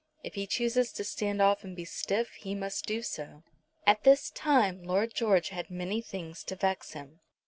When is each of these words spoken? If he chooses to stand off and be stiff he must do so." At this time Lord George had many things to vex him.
If 0.23 0.33
he 0.33 0.47
chooses 0.47 0.91
to 0.93 1.03
stand 1.03 1.43
off 1.43 1.63
and 1.63 1.75
be 1.75 1.85
stiff 1.85 2.31
he 2.31 2.55
must 2.55 2.87
do 2.87 3.03
so." 3.03 3.43
At 3.85 4.01
this 4.03 4.31
time 4.31 4.81
Lord 4.81 5.13
George 5.13 5.49
had 5.49 5.69
many 5.69 6.01
things 6.01 6.43
to 6.45 6.55
vex 6.55 6.93
him. 6.93 7.19